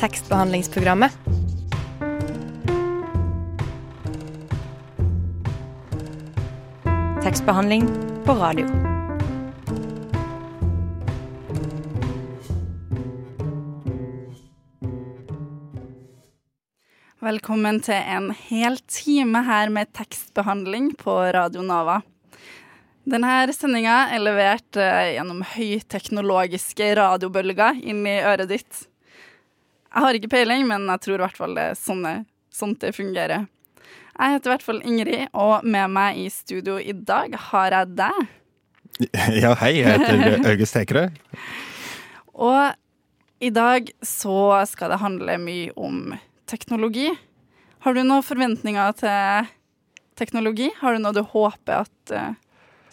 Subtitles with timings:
[0.00, 1.12] tekstbehandlingsprogrammet.
[7.22, 7.86] Tekstbehandling
[8.24, 8.66] på radio.
[17.24, 22.02] Velkommen til en hel time her med tekstbehandling på Radio Nava.
[23.04, 28.84] Denne sendinga er levert eh, gjennom høyteknologiske radiobølger inn i øret ditt.
[29.94, 32.14] Jeg har ikke peiling, men jeg tror i hvert fall det er sånn det,
[32.50, 33.44] sånn det fungerer.
[34.14, 37.94] Jeg heter i hvert fall Ingrid, og med meg i studio i dag har jeg
[38.02, 38.24] deg.
[39.42, 41.08] Ja, hei, jeg heter August Tekerø.
[42.34, 44.36] Og i dag så
[44.70, 46.14] skal det handle mye om
[46.50, 47.08] teknologi.
[47.82, 49.50] Har du noen forventninger til
[50.18, 50.70] teknologi?
[50.78, 52.38] Har du noe du håper at uh,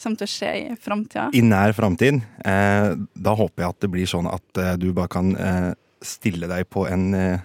[0.02, 1.30] kommer til å skje i framtida?
[1.38, 2.22] I nær framtid.
[2.45, 5.72] Eh, da håper jeg at det blir sånn at eh, du bare kan eh,
[6.05, 7.44] stille deg på en eh,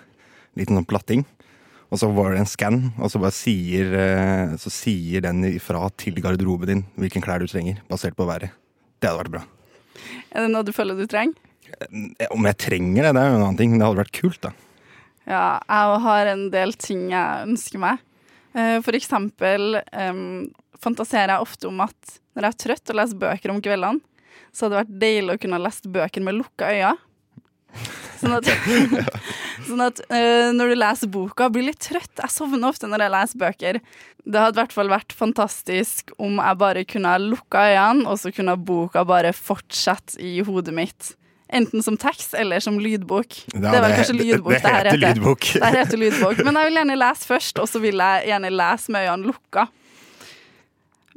[0.59, 1.25] liten sånn platting.
[1.87, 5.85] Og så var det en skann, og så bare sier, eh, så sier den ifra
[5.99, 8.55] til garderoben din hvilken klær du trenger, basert på været.
[8.99, 9.45] Det hadde vært bra.
[10.35, 11.39] Er det noe du føler du trenger?
[11.87, 14.19] Eh, Om jeg trenger det, det er jo en annen ting, men det hadde vært
[14.19, 14.53] kult, da.
[15.27, 18.03] Ja, jeg har en del ting jeg ønsker meg.
[18.57, 20.47] For eksempel um,
[20.81, 24.01] fantaserer jeg ofte om at når jeg er trøtt og leser bøker om kveldene,
[24.49, 26.95] så hadde det vært deilig å kunne ha lest bøker med lukka øyne.
[28.21, 28.49] Sånn at,
[29.69, 32.13] sånn at uh, når du leser boka, blir litt trøtt.
[32.23, 33.81] Jeg sovner ofte når jeg leser bøker.
[34.27, 38.19] Det hadde i hvert fall vært fantastisk om jeg bare kunne ha lukka øynene, og
[38.23, 41.13] så kunne boka bare fortsette i hodet mitt.
[41.55, 43.37] Enten som tekst eller som lydbok.
[43.55, 45.45] Ja, det er vel kanskje lydbok det- det her heter lydbok.
[45.55, 46.41] Det her heter lydbok.
[46.49, 49.69] Men jeg vil gjerne lese først, og så vil jeg gjerne lese med øynene lukka.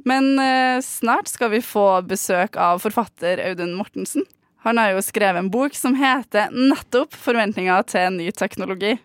[0.07, 4.23] Men uh, snart skal vi få besøk av forfatter Audun Mortensen.
[4.65, 8.99] Han har jo skrevet en bok som heter nettopp 'Forventninger til ny teknologi'.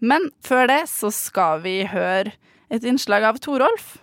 [0.00, 2.32] Men før det så skal vi høre
[2.70, 3.96] et innslag av Torolf.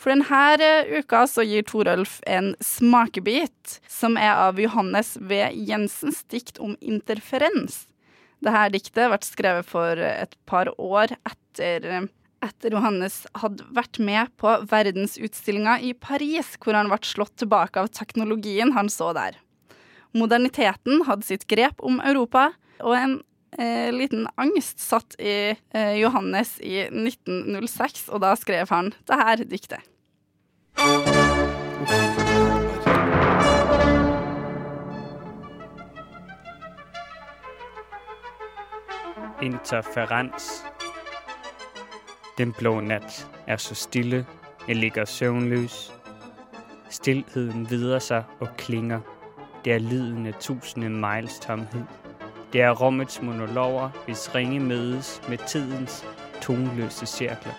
[0.00, 5.44] For denne eh, uka så gir Torolf en smakebit, som er av Johannes V.
[5.54, 7.86] Jensens dikt om interferens.
[8.40, 12.08] Dette diktet ble skrevet for et par år etter,
[12.40, 17.92] etter Johannes hadde vært med på verdensutstillinga i Paris, hvor han ble slått tilbake av
[17.92, 19.36] teknologien han så der.
[20.12, 22.50] Moderniteten hadde sitt grep om Europa,
[22.82, 23.12] og en
[23.58, 29.86] eh, liten angst satt i eh, Johannes i 1906, og da skrev han dette diktet.
[39.40, 40.50] Interferens.
[42.36, 44.24] Den blå nat er så stille,
[44.68, 45.92] jeg ligger søvnløs.
[46.90, 49.00] Stilheden vider sig og klinger.
[49.64, 51.84] Det er lyden af tusinde miles tomhed.
[52.52, 56.06] Det er rummets monologer, hvis ringe mødes med tidens
[56.40, 57.52] tonløse cirkler.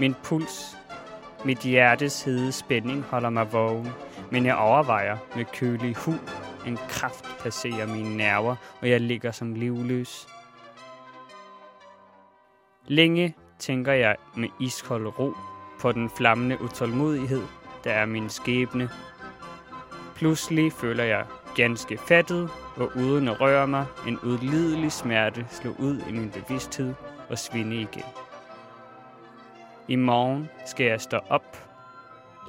[0.00, 0.76] Min puls,
[1.44, 3.88] mit hjertes hede spænding holder mig vågen,
[4.30, 6.14] men jeg overvejer med kølig hu.
[6.66, 10.26] En kraft passerer mine nerver, og jeg ligger som livløs.
[12.86, 15.32] Længe tænker jeg med iskold ro
[15.80, 17.42] på den flammende utålmodighed,
[17.84, 18.90] der er min skæbne.
[20.18, 26.00] Pludselig føler jeg ganske fattet, og uden at røre mig, en udlidelig smerte slå ud
[26.08, 26.94] i min bevidsthed
[27.28, 28.04] og svinde igen.
[29.88, 31.56] I morgen skal jeg stå op,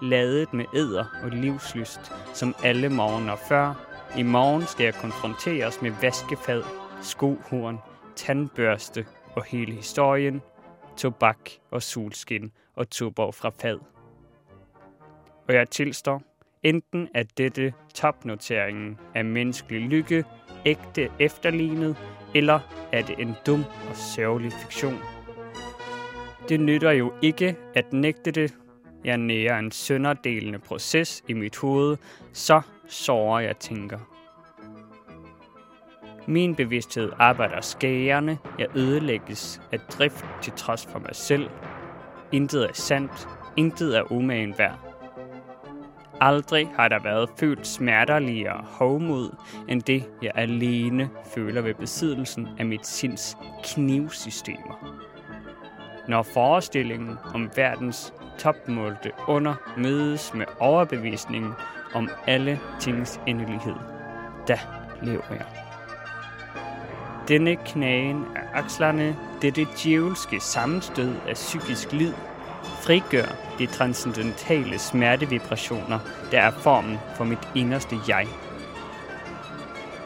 [0.01, 3.73] ladet med æder og livslyst, som alle morgener før.
[4.17, 6.63] I morgen skal jeg konfronteres med vaskefad,
[7.01, 7.77] skohorn,
[8.15, 10.41] tandbørste og hele historien,
[10.97, 13.79] tobak og solskin og tuborg fra fad.
[15.47, 16.28] Og jeg tilstår,
[16.63, 20.23] enten er dette topnoteringen av menneskelig lykke
[20.65, 21.95] ægte efterlignet,
[22.35, 22.59] eller
[22.91, 24.99] er det en dum og sørgelig fiktion.
[26.49, 28.53] Det nytter jo ikke at nægte det.
[29.03, 31.97] Jeg nærer en sønderdelende proces i mitt hoved,
[32.33, 33.99] så sårer jeg tenker.
[36.27, 38.37] Min bevidsthed arbejder skærende.
[38.59, 41.49] Jeg ødelægges af drift til trods for mig selv.
[42.31, 43.27] Intet er sandt.
[43.57, 44.88] Intet er umagen værd.
[46.21, 49.29] Aldrig har der været følt smerteligere hovmod,
[49.67, 54.99] end det, jeg alene føler ved besiddelsen af mit sinds knivsystemer.
[56.07, 61.51] Når forestillingen om verdens topmålte under mødes med overbevisningen
[61.93, 63.75] om alle tings endelighed,
[64.47, 64.59] da
[65.01, 65.45] lever jeg.
[67.27, 72.13] Denne knagen af akslerne, dette djævelske sammenstød af psykisk lid,
[72.69, 73.25] frigør
[73.59, 75.99] de transcendentale smertevibrationer,
[76.31, 78.27] der er formen for mit inderste jeg.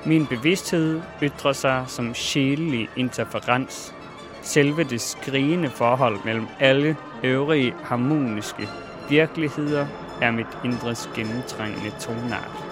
[0.06, 3.94] Min bevidsthed ytrer sig som sjælelig interferens.
[4.42, 8.70] Selve det skrigende forhold mellem alle øvrige harmoniske
[9.10, 9.88] virkeligheder
[10.22, 12.64] er mit indres gennemtrængende tonart.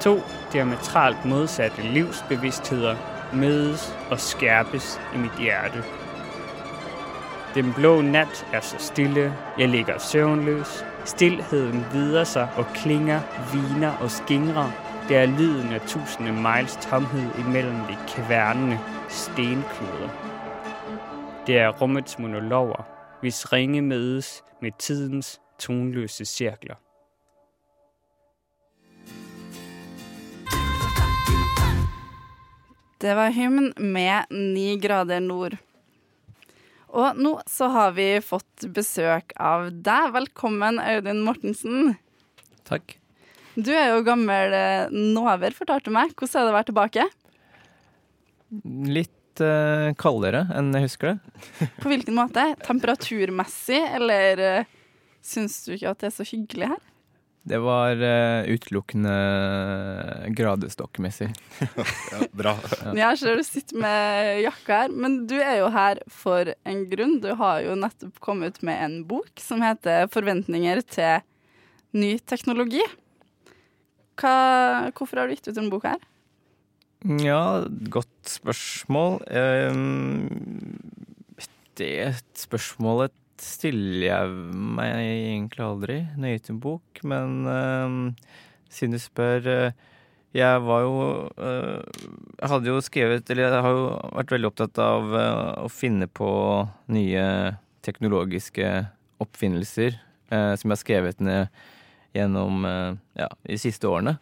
[0.00, 0.22] To
[0.52, 2.96] diametralt modsatte livsbevidstheder
[3.32, 5.84] mødes og skærpes i mit hjerte.
[7.54, 10.84] Den blå nat er så stille, jeg ligger søvnløs.
[11.04, 13.20] Stilheden vider sig og klinger,
[13.52, 14.70] viner og skingrer.
[15.08, 18.78] Det er lyden af tusinde miles tomhed imellem de kværnende
[19.08, 20.08] stenkloder.
[21.46, 22.86] Det er rummets monologer,
[23.20, 26.74] hvis ringe mødes med tidens tonløse cirkler.
[33.00, 35.63] Det var hymn med Ni grader nord.
[36.94, 40.12] Og nå så har vi fått besøk av deg.
[40.14, 41.96] Velkommen, Audun Mortensen.
[42.68, 42.96] Takk.
[43.54, 46.14] Du er jo gammel eh, nover, fortalte du meg.
[46.14, 47.08] Hvordan er det å være tilbake?
[48.94, 51.68] Litt uh, kaldere enn jeg husker det.
[51.82, 52.46] På hvilken måte?
[52.62, 54.72] Temperaturmessig, eller uh,
[55.24, 56.82] syns du ikke at det er så hyggelig her?
[57.44, 59.14] Det var uh, utelukkende
[60.36, 61.28] gradestokkmessig.
[62.14, 62.54] Ja, bra.
[62.96, 67.18] Jeg ser du sitter med jakka her, men du er jo her for en grunn.
[67.20, 71.24] Du har jo nettopp kommet med en bok som heter 'Forventninger til
[71.92, 72.86] ny teknologi'.
[74.14, 74.34] Hva,
[74.94, 76.00] hvorfor har du gitt ut en bok her?
[77.20, 79.20] Ja, godt spørsmål.
[79.28, 80.80] Um,
[81.76, 83.12] det spørsmålet
[83.44, 84.36] stiller jeg
[84.78, 88.38] meg egentlig aldri nøye til en bok, men uh,
[88.72, 89.90] siden du spør uh,
[90.34, 90.94] Jeg var jo
[91.38, 91.84] uh,
[92.40, 93.84] Jeg hadde jo skrevet Eller jeg har jo
[94.16, 96.30] vært veldig opptatt av eh, å finne på
[96.90, 97.26] nye
[97.86, 98.70] teknologiske
[99.22, 101.60] oppfinnelser eh, som jeg har skrevet ned
[102.14, 104.16] gjennom eh, ja, de siste årene.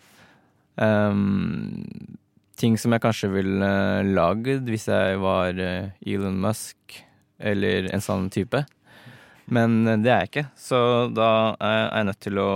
[0.77, 2.17] Um,
[2.57, 3.73] ting som jeg kanskje ville
[4.09, 7.03] lagd hvis jeg var eh, Elon Musk
[7.43, 8.65] eller en sånn type.
[9.53, 10.83] Men eh, det er jeg ikke, så
[11.13, 12.53] da er jeg nødt til å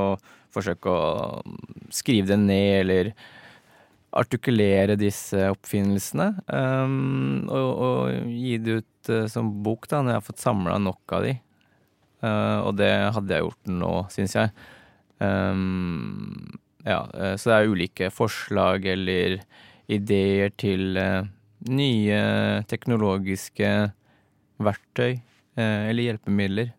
[0.57, 1.41] forsøke å
[1.93, 3.11] skrive det ned eller
[4.17, 6.31] artikulere disse oppfinnelsene.
[6.49, 10.79] Um, og, og gi det ut uh, som bok da, når jeg har fått samla
[10.81, 11.35] nok av de.
[12.25, 14.55] Uh, og det hadde jeg gjort nå, syns jeg.
[15.21, 16.57] Um,
[16.87, 19.37] ja, uh, så det er ulike forslag eller
[19.93, 21.27] ideer til eh,
[21.71, 22.21] nye
[22.71, 23.71] teknologiske
[24.63, 26.73] verktøy eh, eller hjelpemidler.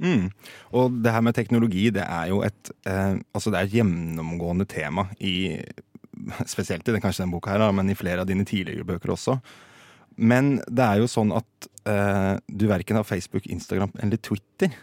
[0.00, 0.28] Mm.
[0.76, 4.68] Og det her med teknologi, det er jo et, eh, altså det er et gjennomgående
[4.68, 5.60] tema i
[6.44, 9.38] Spesielt i den, kanskje den boka her, men i flere av dine tidligere bøker også.
[10.20, 14.74] Men det er jo sånn at eh, du verken har Facebook, Instagram eller Twitter.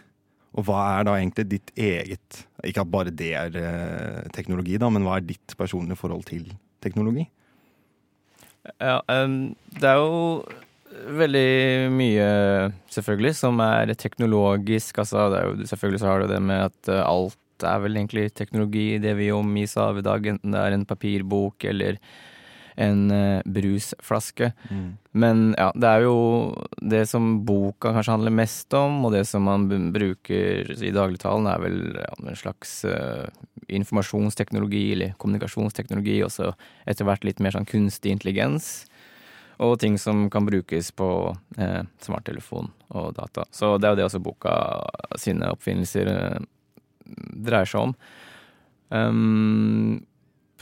[0.58, 4.88] Og hva er da egentlig ditt eget Ikke at bare det er eh, teknologi, da,
[4.90, 6.48] men hva er ditt personlige forhold til
[6.82, 7.28] teknologi?
[8.82, 10.42] Ja, um, det er jo
[11.18, 12.28] veldig mye,
[12.92, 15.02] selvfølgelig, som er teknologisk.
[15.02, 18.30] Altså, det jo, selvfølgelig så har du det med at eh, alt er vel egentlig
[18.38, 21.98] teknologi, det vi omgis av i dag, enten det er en papirbok eller
[22.78, 24.52] en eh, brusflaske.
[25.18, 26.18] Men ja, det er jo
[26.78, 31.64] det som boka kanskje handler mest om, og det som man bruker i dagligtalen, er
[31.64, 33.26] vel ja, en slags uh,
[33.66, 36.52] informasjonsteknologi eller kommunikasjonsteknologi, og så
[36.86, 38.86] etter hvert litt mer sånn kunstig intelligens.
[39.64, 41.08] Og ting som kan brukes på
[41.58, 43.46] eh, smarttelefon og data.
[43.50, 44.54] Så det er jo det også boka
[45.18, 46.40] sine oppfinnelser eh,
[47.48, 47.94] dreier seg om.
[48.88, 49.98] Um,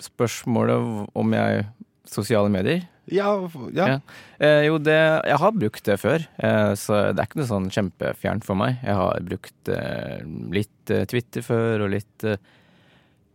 [0.03, 1.67] spørsmålet om jeg
[2.07, 2.85] Sosiale medier?
[3.11, 3.33] Ja,
[3.75, 3.87] ja.
[3.87, 3.97] Ja.
[4.39, 4.95] Eh, jo, det
[5.27, 8.81] Jeg har brukt det før, eh, så det er ikke noe sånn kjempefjernt for meg.
[8.83, 10.23] Jeg har brukt eh,
[10.55, 12.27] litt eh, Twitter før, og litt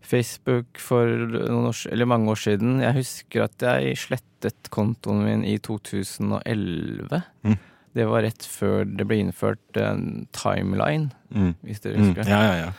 [0.01, 2.79] Facebook for år, eller mange år siden.
[2.81, 7.22] Jeg husker at jeg slettet kontoen min i 2011.
[7.46, 7.58] Mm.
[7.93, 11.53] Det var rett før det ble innført en timeline, Mm.
[11.63, 12.29] hvis dere husker Mm.
[12.29, 12.72] ja, ja, ja.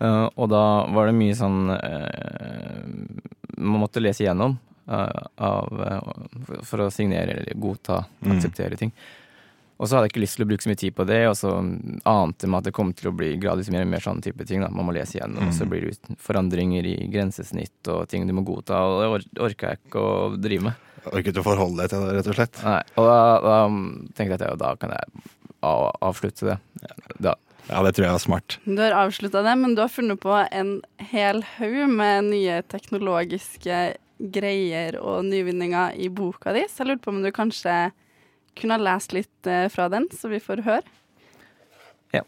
[0.00, 2.82] Uh, og da var det mye sånn uh,
[3.58, 4.56] Man måtte lese igjennom
[4.88, 5.68] uh, av,
[6.66, 8.36] for å signere eller godta, Mm.
[8.36, 8.92] akseptere ting.
[9.78, 11.34] Og så hadde jeg ikke lyst til å bruke så mye tid på det, og
[11.34, 11.50] så
[12.06, 14.60] ante meg at det kom til å bli gradvis mer og mer sånn type ting.
[14.62, 14.68] Da.
[14.70, 15.70] Man må lese igjennom, og så Mm.
[15.72, 19.78] blir det forandringer i grensesnitt og ting du må godta, og det or orka jeg
[19.88, 20.74] ikke å drive med.
[21.10, 22.62] Orket å forholde deg til det, rett og slett?
[22.64, 23.56] Nei, og da, da
[24.14, 25.24] tenkte jeg at ja, da kan jeg
[25.64, 26.58] av avslutte det.
[27.20, 27.34] Da.
[27.68, 28.58] Ja, det tror jeg er smart.
[28.64, 33.96] Du har avslutta det, men du har funnet på en hel haug med nye teknologiske
[34.30, 37.90] greier og nyvinninger i boka di, så jeg lurte på om du kanskje
[38.58, 40.84] kunne ha lest litt eh, fra den, så vi får høre.
[42.14, 42.22] Ja.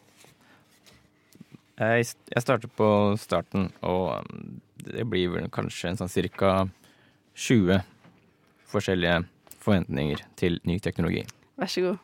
[1.78, 2.88] jeg starter på
[3.21, 6.66] starten, og um, det blir vel kanskje en sånn cirka
[7.37, 7.83] 20
[8.71, 9.23] forskjellige
[9.62, 11.25] forventninger til ny teknologi.
[11.56, 12.02] Vær så god.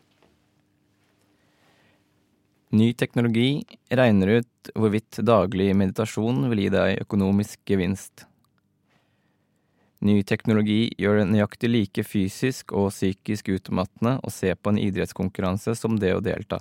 [2.73, 3.63] Ny teknologi
[3.93, 8.25] regner ut hvorvidt daglig meditasjon vil gi deg økonomisk gevinst.
[10.03, 15.77] Ny teknologi gjør det nøyaktig like fysisk og psykisk utmattende å se på en idrettskonkurranse
[15.79, 16.59] som det å delta.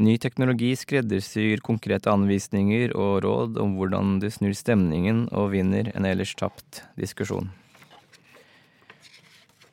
[0.00, 6.08] Ny teknologi skreddersyr konkrete anvisninger og råd om hvordan du snur stemningen og vinner en
[6.08, 7.50] ellers tapt diskusjon.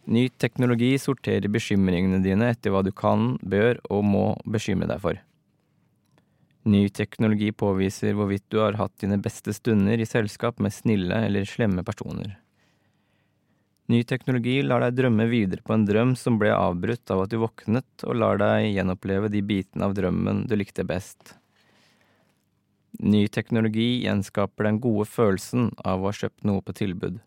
[0.03, 5.24] Ny teknologi sorterer bekymringene dine etter hva du kan, bør og må bekymre deg for.
[6.69, 11.47] Ny teknologi påviser hvorvidt du har hatt dine beste stunder i selskap med snille eller
[11.47, 12.35] slemme personer.
[13.89, 17.39] Ny teknologi lar deg drømme videre på en drøm som ble avbrutt av at du
[17.41, 21.33] våknet, og lar deg gjenoppleve de bitene av drømmen du likte best.
[23.01, 27.17] Ny teknologi gjenskaper den gode følelsen av å ha kjøpt noe på tilbud.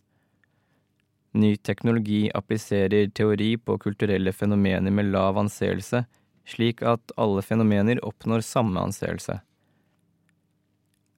[1.35, 6.05] Ny teknologi appliserer teori på kulturelle fenomener med lav anseelse,
[6.49, 9.41] slik at alle fenomener oppnår samme anseelse.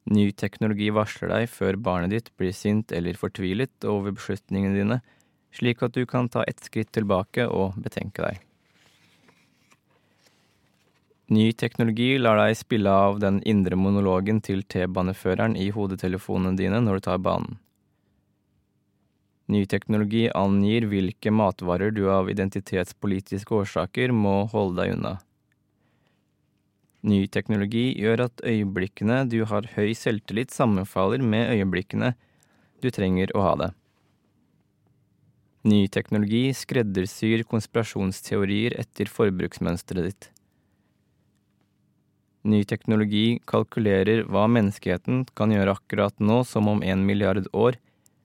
[0.04, 4.98] Ny teknologi varsler deg før barnet ditt blir sint eller fortvilet over beslutningene dine,
[5.54, 8.42] slik at du kan ta ett skritt tilbake og betenke deg.
[11.32, 17.00] Ny teknologi lar deg spille av den indre monologen til T-baneføreren i hodetelefonene dine når
[17.00, 17.56] du tar banen.
[19.44, 25.14] Ny teknologi angir hvilke matvarer du av identitetspolitiske årsaker må holde deg unna.
[27.04, 32.14] Ny teknologi gjør at øyeblikkene du har høy selvtillit, sammenfaller med øyeblikkene
[32.80, 33.70] du trenger å ha det.
[35.68, 40.30] Ny teknologi skreddersyr konspirasjonsteorier etter forbruksmønsteret ditt.
[42.44, 47.78] Ny teknologi kalkulerer hva menneskeheten kan gjøre akkurat nå som om en milliard år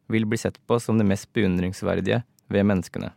[0.09, 3.13] vil bli sett på som det mest beundringsverdige ved menneskene.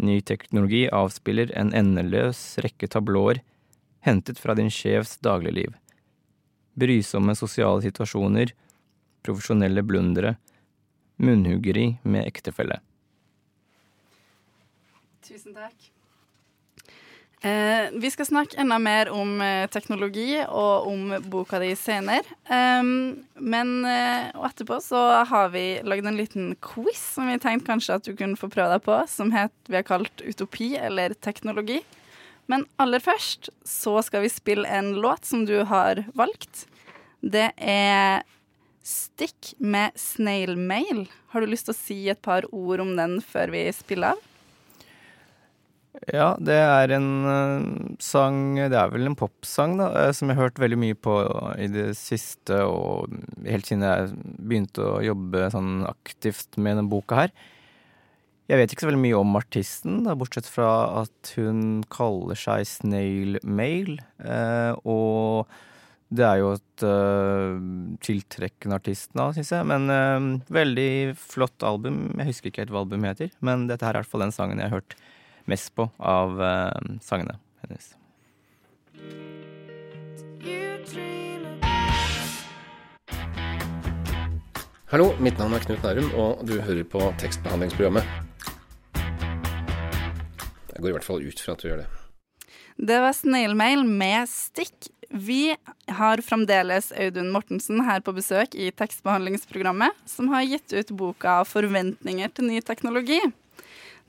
[0.00, 3.42] Ny teknologi avspiller en endeløs rekke tablåer
[4.00, 5.74] hentet fra din sjefs dagligliv.
[6.80, 8.54] Brysomme sosiale situasjoner,
[9.20, 10.38] profesjonelle blundere,
[11.20, 12.80] munnhuggeri med ektefelle.
[15.26, 15.90] Tusen takk.
[17.42, 22.20] Eh, vi skal snakke enda mer om eh, teknologi og om boka di senere.
[22.44, 27.70] Um, men eh, og etterpå så har vi lagd en liten quiz som vi tenkte
[27.72, 31.16] kanskje at du kunne få prøve deg på, som het, vi har kalt Utopi eller
[31.16, 31.80] teknologi.
[32.50, 36.66] Men aller først så skal vi spille en låt som du har valgt.
[37.24, 38.26] Det er
[38.84, 41.06] Stick med Snail Mail.
[41.32, 44.29] Har du lyst til å si et par ord om den før vi spiller av?
[45.90, 50.38] Ja, det er en uh, sang Det er vel en popsang, da, uh, som jeg
[50.38, 51.14] har hørt veldig mye på
[51.58, 53.10] i det siste, og
[53.42, 57.34] helt siden jeg begynte å jobbe sånn aktivt med denne boka her.
[58.50, 60.70] Jeg vet ikke så veldig mye om artisten, da, bortsett fra
[61.02, 63.92] at hun kaller seg Snail Mail.
[64.18, 65.46] Eh, og
[66.10, 66.82] det er jo et
[68.02, 69.68] tiltrekkende artist nå, syns jeg.
[69.70, 72.08] Men veldig flott album.
[72.18, 74.34] Jeg husker ikke helt hva albumet heter, men dette her er i hvert fall den
[74.34, 74.98] sangen jeg har hørt
[75.48, 77.94] mest på av uh, sangene hennes.
[84.90, 88.02] Hallo, mitt navn er Knut Nærum, og du hører på tekstbehandlingsprogrammet.
[90.74, 91.90] Jeg går i hvert fall ut fra at du gjør det.
[92.80, 94.88] Det var Snailmail med stikk.
[95.10, 95.52] Vi
[95.94, 102.34] har fremdeles Audun Mortensen her på besøk i tekstbehandlingsprogrammet, som har gitt ut boka 'Forventninger
[102.34, 103.30] til ny teknologi'.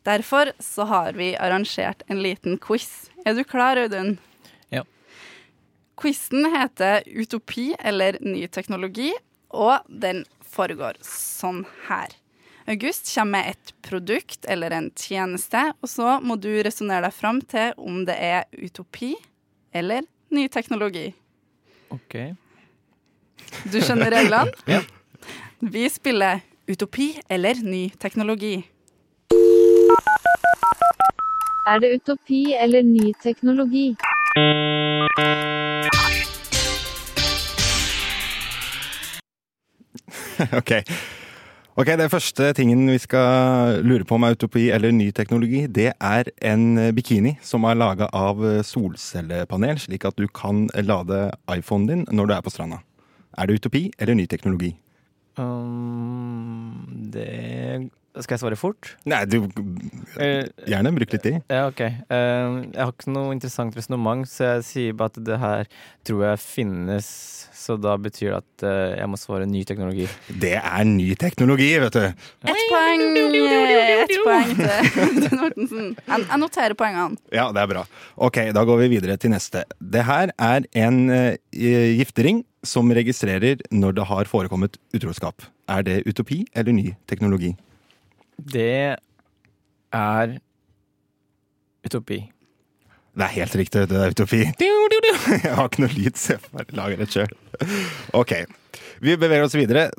[0.03, 3.10] Derfor så har vi arrangert en liten quiz.
[3.25, 4.15] Er du klar, Audun?
[4.74, 4.84] Ja.
[6.01, 9.12] Quizen heter Utopi eller ny teknologi,
[9.53, 12.15] og den foregår sånn her.
[12.70, 17.41] August kommer med et produkt eller en tjeneste, og så må du resonnere deg fram
[17.41, 19.13] til om det er utopi
[19.74, 21.10] eller ny teknologi.
[21.91, 22.15] Ok.
[23.70, 24.53] Du skjønner reglene?
[24.72, 24.81] Ja.
[25.62, 28.63] Vi spiller utopi eller ny teknologi.
[31.68, 33.96] Er det utopi eller ny teknologi?
[40.60, 40.72] ok.
[41.76, 45.94] Ok, Det første tingen vi skal lure på om er utopi eller ny teknologi, det
[46.02, 52.06] er en bikini som er laga av solcellepanel, slik at du kan lade iPhonen din
[52.12, 52.82] når du er på stranda.
[53.38, 54.76] Er det utopi eller ny teknologi?
[55.40, 58.89] Um, det Skal jeg svare fort?
[59.08, 59.38] Nei, du
[60.20, 61.38] Eh, Gjerne bruk litt tid.
[61.48, 61.80] Ja, ok.
[61.80, 65.70] Eh, jeg har ikke noe interessant resonnement, så jeg sier bare at det her
[66.08, 67.08] tror jeg finnes.
[67.62, 70.10] Så da betyr det at eh, jeg må svare ny teknologi.
[70.27, 72.03] Det er ny teknologi, vet du.
[72.51, 74.68] Ett poeng, ett poeng til
[75.39, 75.89] Nortensen Mortensen.
[76.12, 77.15] Jeg, noterer poengene.
[77.32, 77.86] Ja, det er bra.
[78.27, 79.63] Ok, da går vi videre til neste.
[79.80, 81.01] Det her er en
[81.56, 85.48] giftering som registrerer når det har forekommet utroskap.
[85.72, 87.56] Er det utopi eller ny teknologi?
[88.42, 88.96] Det
[89.94, 90.38] er
[91.86, 92.22] utopi.
[93.12, 94.40] Det er helt riktig, det er utopi.
[95.44, 97.34] Jeg har ikke noe lyd, så jeg bare lager det sjøl.
[98.16, 98.32] Ok,
[99.04, 99.90] vi beveger oss videre.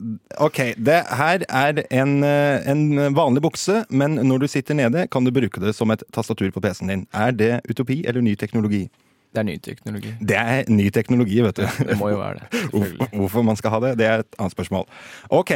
[0.40, 5.28] Ok, det her er en, eh, en vanlig bukse, men når du sitter nede, kan
[5.28, 7.06] du bruke det som et tastatur på PC-en din.
[7.12, 8.86] Er det utopi eller ny teknologi?
[9.32, 10.14] Det er ny teknologi.
[10.20, 11.64] Det er ny teknologi, vet du.
[11.88, 12.62] Det må jo være det.
[12.72, 14.84] Hvorfor, hvorfor man skal ha det, det er et annet spørsmål.
[15.32, 15.54] Ok,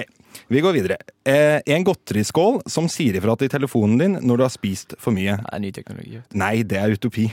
[0.53, 0.99] vi går videre.
[1.27, 5.39] Eh, en godteriskål som sier ifra til telefonen din når du har spist for mye.
[5.41, 6.21] Det er ny teknologi.
[6.37, 7.27] Nei, det er utopi.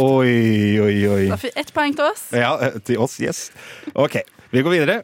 [0.00, 1.24] Oi, oi, oi.
[1.32, 2.28] Da fikk ett poeng til oss.
[2.32, 3.48] Ja, eh, til oss, yes.
[3.92, 4.20] Ok,
[4.52, 5.02] vi går videre.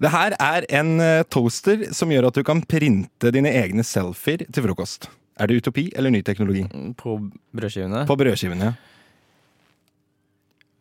[0.00, 4.46] Det her er en eh, toaster som gjør at du kan printe dine egne selfier
[4.48, 5.10] til frokost.
[5.40, 6.64] Er det utopi eller ny teknologi?
[7.00, 7.18] På
[7.56, 8.06] brødskivene.
[8.08, 8.74] På brødskivene.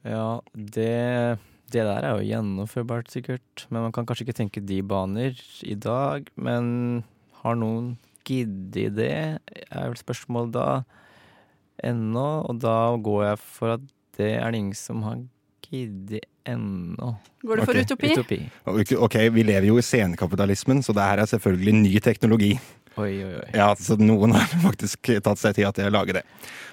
[0.07, 1.39] Ja, det,
[1.73, 3.65] det der er jo gjennomførbart, sikkert.
[3.69, 6.29] Men man kan kanskje ikke tenke de baner i dag.
[6.35, 7.03] Men
[7.43, 7.95] har noen
[8.27, 9.11] giddet det,
[9.69, 10.69] er vel spørsmålet da.
[11.85, 12.27] Ennå.
[12.49, 13.85] Og da går jeg for at
[14.19, 15.21] det er det ingen som har
[15.69, 17.13] giddet ennå.
[17.45, 17.85] Går det for okay.
[17.85, 18.09] utopi?
[18.65, 18.97] Utopi.
[18.97, 22.51] Ok, vi lever jo i senkapitalismen, så det her er selvfølgelig ny teknologi.
[22.97, 23.49] Oi, oi, oi.
[23.53, 26.23] Ja, så noen har faktisk tatt seg tid til å lage det.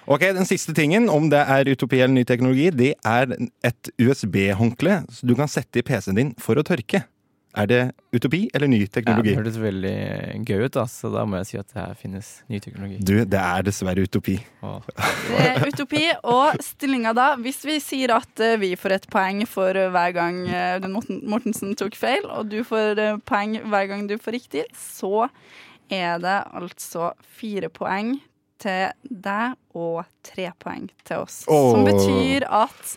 [0.06, 3.34] Ok, Den siste tingen, om det er utopi eller ny teknologi, det er
[3.66, 7.04] et USB-håndkle du kan sette i PC-en din for å tørke.
[7.56, 7.78] Er det
[8.12, 9.30] utopi eller ny Ja, teknologi?
[9.32, 9.92] det hørtes veldig
[10.44, 12.98] gøy ut, da, så da må jeg si at det her finnes ny teknologi.
[13.00, 14.34] Du, det er dessverre utopi.
[14.60, 14.90] Åh.
[14.92, 16.02] Det er utopi.
[16.28, 20.12] Og stillinga da, hvis vi sier at eh, vi får et poeng for eh, hver
[20.18, 20.98] gang eh, Audun
[21.32, 25.30] Mortensen tok feil, og du får poeng hver gang du får riktig, så
[25.92, 28.16] er det altså fire poeng
[28.62, 31.42] til deg og tre poeng til oss.
[31.46, 32.96] Som betyr at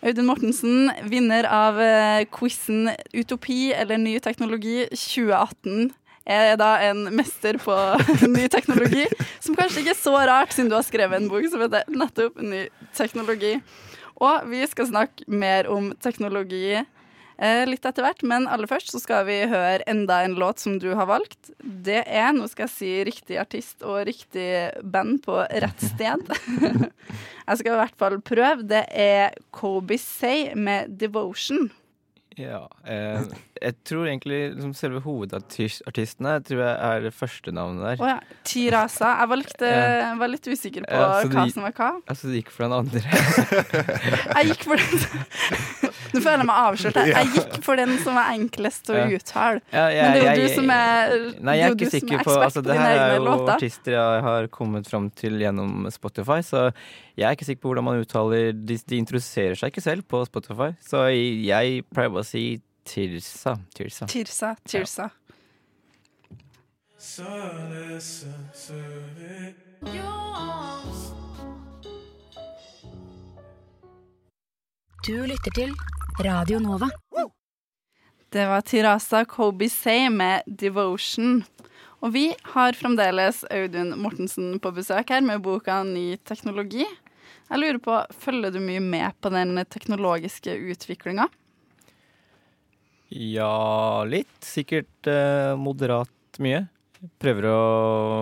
[0.00, 5.90] Audun Mortensen, vinner av eh, quizen Utopi eller ny teknologi 2018,
[6.30, 7.74] er da en mester på
[8.36, 9.04] ny teknologi.
[9.44, 12.40] Som kanskje ikke er så rart, siden du har skrevet en bok som heter nettopp
[12.40, 13.58] Ny teknologi.
[14.20, 16.80] Og vi skal snakke mer om teknologi
[17.40, 20.90] litt etter hvert, men aller først så skal vi høre enda en låt som du
[20.98, 21.52] har valgt.
[21.60, 24.48] Det er, nå skal jeg si riktig artist og riktig
[24.84, 26.26] band på rett sted.
[27.48, 28.66] jeg skal i hvert fall prøve.
[28.68, 31.70] Det er Kobe Say med 'Devotion'.
[32.36, 33.24] Ja, eh,
[33.60, 38.00] jeg tror egentlig liksom selve hovedartistene tror jeg er det første navnet der.
[38.04, 38.18] Å ja.
[38.48, 39.10] Tirasa.
[39.20, 40.14] Jeg valgte, Ja.
[40.20, 41.90] var litt usikker på Ja, hva gikk, som var hva.
[42.08, 43.00] Altså, det gikk for den andre.
[44.40, 44.90] Jeg gikk for den
[46.10, 46.96] Nå føler jeg meg avslørt.
[46.98, 47.10] jeg.
[47.14, 49.60] Jeg gikk for den som var enklest å uttale.
[49.70, 51.90] Ja, ja, Men det er jo jeg- du som er Nei, jeg er ikke du
[51.94, 53.52] sikker er på altså, Det her er jo låter.
[53.54, 56.72] artister jeg har kommet fram til gjennom Spotify, så
[57.16, 60.24] jeg er ikke sikker på hvordan man uttaler De, de introduserer seg ikke selv på
[60.26, 63.58] Spotify, så jeg, jeg pleier bare å si Tirsa.
[63.74, 64.06] Tirsa.
[64.06, 65.10] Tirsa, Tirsa.
[75.06, 75.72] Du lytter til
[76.20, 76.90] Radio Nova.
[78.30, 81.42] Det var Tirasa Kobe Say med 'Devotion'.
[82.00, 86.86] Og vi har fremdeles Audun Mortensen på besøk her med boka 'Ny teknologi'.
[87.50, 91.26] Jeg lurer på, Følger du mye med på den teknologiske utviklinga?
[93.10, 94.36] Ja, litt.
[94.46, 96.64] Sikkert eh, moderat mye.
[97.20, 97.60] Prøver å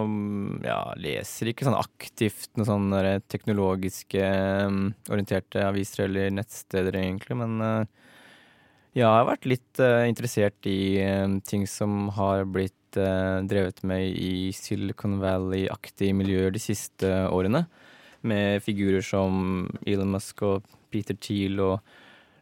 [0.06, 4.22] mm, Ja, leser ikke sånn aktivt noen sånne teknologiske
[4.70, 7.98] mm, orienterte aviser eller nettsteder, egentlig, men eh,
[8.96, 13.82] ja, jeg har vært litt eh, interessert i eh, ting som har blitt eh, drevet
[13.86, 17.66] med i Silicon Valley-aktige miljøer de siste årene.
[18.26, 21.82] Med figurer som Elon Musk og Peter Thiel og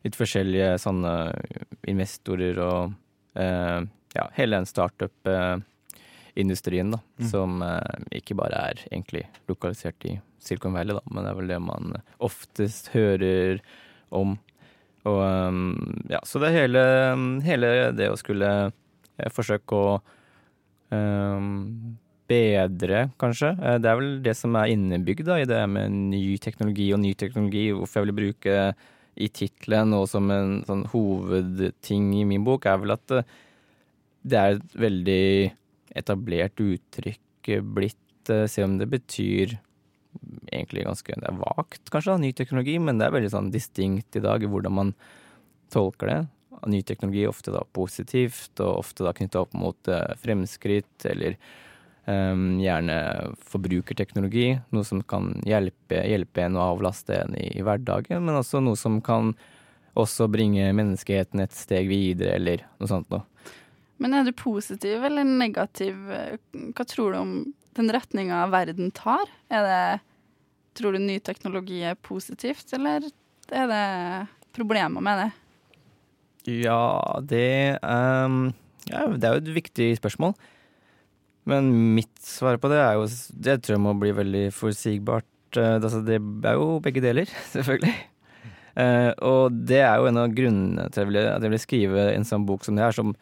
[0.06, 1.12] litt forskjellige sånne
[1.90, 2.80] investorer og
[3.38, 3.80] eh,
[4.16, 6.98] ja, hele den startup-industrien, da.
[7.20, 7.28] Mm.
[7.30, 11.52] Som eh, ikke bare er egentlig lokalisert i Silicon Valley, da, men det er vel
[11.52, 11.84] det man
[12.22, 13.54] oftest hører
[14.14, 14.30] om.
[15.06, 15.76] Og um,
[16.10, 16.82] ja, så det er hele,
[17.46, 20.00] hele det å skulle eh, forsøke å
[20.90, 23.52] um, bedre, kanskje.
[23.54, 27.00] Eh, Det er vel det som er innebygd da, i det med ny teknologi og
[27.04, 27.64] ny teknologi.
[27.74, 28.52] Hvorfor jeg vil bruke
[29.16, 33.36] i tittelen og som en sånn hovedting i min bok, er vel at eh,
[34.26, 35.26] det er et veldig
[35.96, 39.52] etablert uttrykk eh, blitt, Se om det betyr
[40.50, 44.18] egentlig ganske Det er vagt, kanskje, da, ny teknologi, men det er veldig sånn distinkt
[44.18, 44.90] i dag i hvordan man
[45.70, 46.16] tolker det.
[46.66, 51.38] Ny teknologi ofte da positivt, og ofte da knytta opp mot eh, fremskritt, eller
[52.06, 52.96] um, gjerne
[53.50, 54.48] forbrukerteknologi.
[54.74, 58.78] Noe som kan hjelpe, hjelpe en å avlaste en i, i hverdagen, men også noe
[58.78, 59.34] som kan
[59.96, 63.24] også bringe menneskeheten et steg videre, eller noe sånt noe.
[64.02, 65.96] Men er du positiv eller negativ?
[66.76, 67.32] Hva tror du om
[67.76, 69.24] den retninga verden tar?
[69.48, 69.80] Er det
[70.76, 73.06] Tror du ny teknologi er positivt, eller
[73.48, 73.84] er det
[74.52, 75.28] problemer med det?
[76.66, 78.50] Ja, det um,
[78.84, 80.36] ja, Det er jo et viktig spørsmål.
[81.46, 83.06] Men mitt svar på det er jo
[83.46, 85.28] Det tror jeg må bli veldig forutsigbart.
[85.56, 87.94] Uh, altså, det er jo begge deler, selvfølgelig.
[88.76, 92.44] Uh, og det er jo en av grunnene til at jeg vil skrive en sånn
[92.48, 93.14] bok som det her, som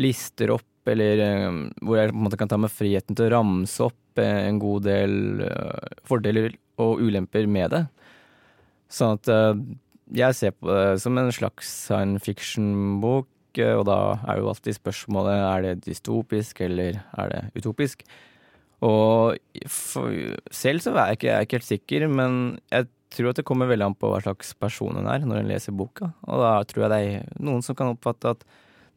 [0.00, 3.34] lister opp, eller um, hvor jeg på en måte kan ta meg friheten til å
[3.34, 5.12] ramse opp en god del
[6.08, 7.84] fordeler og ulemper med det.
[8.90, 9.28] Sånn at
[10.10, 13.28] jeg ser på det som en slags science fiction-bok,
[13.66, 18.04] og da er jo alltid spørsmålet er det dystopisk eller er det utopisk.
[18.84, 20.14] Og for,
[20.54, 22.32] selv så er jeg, ikke, jeg er ikke helt sikker, men
[22.70, 25.50] jeg tror at det kommer veldig an på hva slags person hun er når hun
[25.50, 26.12] leser boka.
[26.28, 28.44] Og da tror jeg det er noen som kan oppfatte at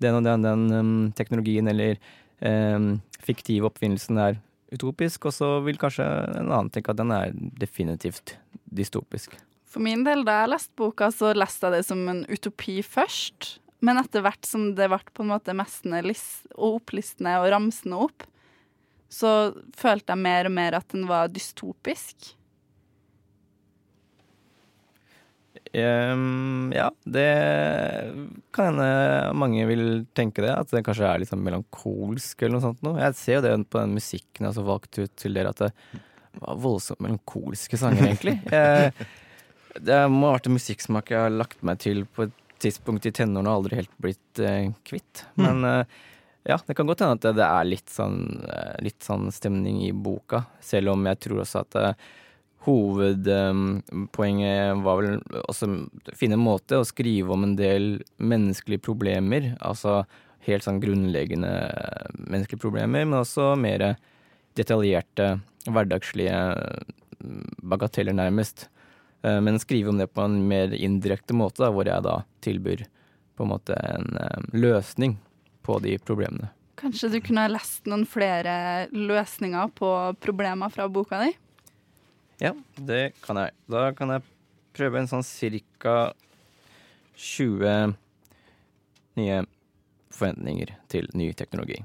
[0.02, 1.98] den og den, den um, teknologien eller
[2.42, 4.40] um, fiktive oppfinnelsen er
[4.72, 6.06] utopisk, og så vil kanskje
[6.40, 8.38] en annen tenke at den er definitivt
[8.72, 9.36] dystopisk.
[9.72, 13.54] For min del, da jeg leste boka, så leste jeg det som en utopi først.
[13.82, 16.04] Men etter hvert som det ble på en måte mestende
[16.54, 18.28] og opplistende og ramsende opp,
[19.12, 22.36] så følte jeg mer og mer at den var dystopisk.
[25.72, 27.28] Um, ja, det
[28.52, 30.52] kan hende mange vil tenke det.
[30.52, 32.82] At det kanskje er litt sånn melankolsk eller noe sånt.
[32.86, 33.00] Noe.
[33.00, 35.72] Jeg ser jo det på den musikken jeg har valgt ut til dere, at det
[36.42, 38.38] var voldsomt melankolske sanger, egentlig.
[38.52, 38.94] Jeg,
[39.72, 43.16] Det må ha vært en musikksmak jeg har lagt meg til på et tidspunkt i
[43.16, 45.26] tenårene aldri helt blitt eh, kvitt.
[45.36, 45.46] Mm.
[45.46, 45.86] Men eh,
[46.44, 48.18] ja, det kan godt hende at det er litt sånn,
[48.50, 50.44] eh, litt sånn stemning i boka.
[50.64, 51.94] Selv om jeg tror også at eh,
[52.66, 55.10] hovedpoenget var vel
[55.42, 55.72] også å
[56.18, 57.84] finne en måte å skrive om en del
[58.22, 59.42] menneskelige problemer.
[59.62, 60.04] Altså
[60.46, 61.54] helt sånn grunnleggende
[62.18, 63.96] menneskelige problemer, men også mer
[64.58, 66.40] detaljerte, hverdagslige
[67.62, 68.70] bagateller, nærmest.
[69.22, 72.86] Eh, men skrive om det på en mer indirekte måte, da, hvor jeg da tilbyr
[73.38, 75.16] på en måte en um, løsning
[75.66, 76.52] på de problemene.
[76.82, 79.90] Kanskje du kunne ha lest noen flere løsninger på
[80.22, 81.32] problemer fra boka di?
[82.42, 83.54] Ja, det kan jeg.
[83.70, 84.26] Da kan jeg
[84.74, 86.14] prøve en sånn cirka
[87.22, 87.94] 20
[89.20, 89.42] nye
[90.12, 91.84] forventninger til ny teknologi.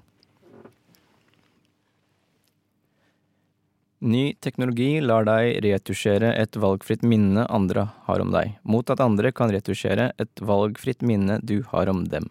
[4.07, 9.33] Ny teknologi lar deg retusjere et valgfritt minne andre har om deg, mot at andre
[9.35, 12.29] kan retusjere et valgfritt minne du har om dem.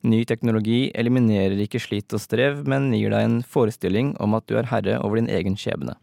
[0.00, 4.56] Ny teknologi eliminerer ikke slit og strev, men gir deg en forestilling om at du
[4.56, 5.98] er herre over din egen skjebne.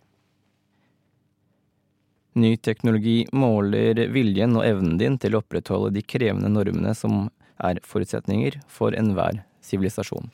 [2.38, 7.82] Ny teknologi måler viljen og evnen din til å opprettholde de krevende normene som er
[7.82, 10.30] forutsetninger for enhver sivilisasjon.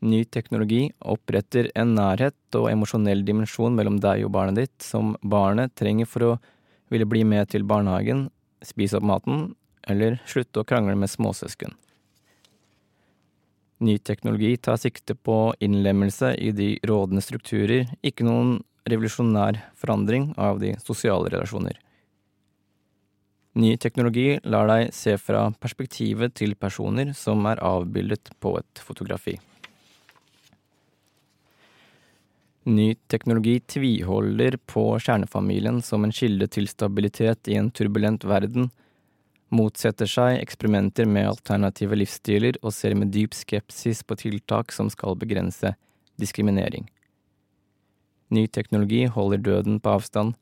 [0.00, 5.74] Ny teknologi oppretter en nærhet og emosjonell dimensjon mellom deg og barnet ditt som barnet
[5.76, 6.36] trenger for å
[6.90, 8.30] ville bli med til barnehagen,
[8.64, 9.50] spise opp maten
[9.84, 11.76] eller slutte å krangle med småsøsken.
[13.80, 18.58] Ny teknologi tar sikte på innlemmelse i de rådende strukturer, ikke noen
[18.88, 21.76] revolusjonær forandring av de sosiale relasjoner.
[23.60, 29.38] Ny teknologi lar deg se fra perspektivet til personer som er avbildet på et fotografi.
[32.64, 38.68] Ny teknologi tviholder på kjernefamilien som en kilde til stabilitet i en turbulent verden,
[39.48, 45.16] motsetter seg eksperimenter med alternative livsstiler og ser med dyp skepsis på tiltak som skal
[45.18, 45.72] begrense
[46.20, 46.84] diskriminering.
[48.30, 50.36] Ny teknologi holder døden på avstand.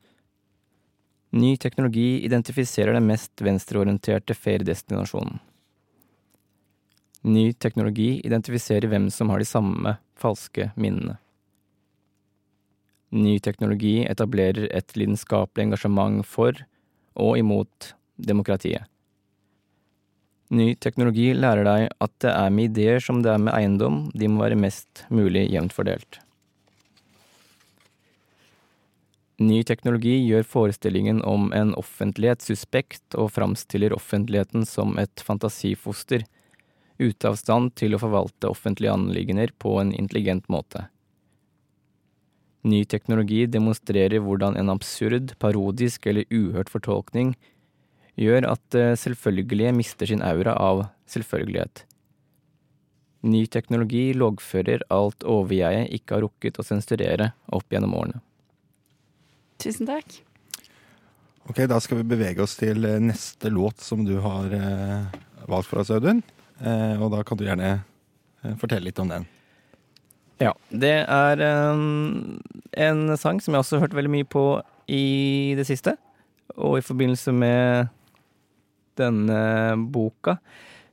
[1.31, 5.39] Ny teknologi identifiserer den mest venstreorienterte feriedestinasjonen.
[7.23, 11.17] Ny teknologi identifiserer hvem som har de samme falske minnene.
[13.09, 16.53] Ny teknologi etablerer et lidenskapelig engasjement for
[17.17, 18.85] og imot demokratiet.
[20.49, 24.29] Ny teknologi lærer deg at det er med ideer som det er med eiendom, de
[24.29, 26.21] må være mest mulig jevnt fordelt.
[29.39, 36.25] Ny teknologi gjør forestillingen om en offentlighet suspekt og framstiller offentligheten som et fantasifoster,
[36.99, 40.89] ute av stand til å forvalte offentlige anliggender på en intelligent måte.
[42.67, 47.35] Ny teknologi demonstrerer hvordan en absurd, parodisk eller uhørt fortolkning
[48.19, 51.85] gjør at det selvfølgelige mister sin aura av selvfølgelighet.
[53.23, 58.19] Ny teknologi loggfører alt overjeget ikke har rukket å sensurere opp gjennom årene.
[59.59, 60.21] Tusen takk.
[61.49, 65.17] Ok, Da skal vi bevege oss til eh, neste låt som du har eh,
[65.49, 66.21] valgt for oss, Audun.
[66.61, 69.27] Eh, og da kan du gjerne eh, fortelle litt om den.
[70.39, 72.39] Ja, det er um,
[72.71, 74.43] en sang som jeg også har hørt veldig mye på
[74.87, 75.97] i det siste.
[76.55, 77.89] Og i forbindelse med
[78.99, 79.41] denne
[79.91, 80.37] boka.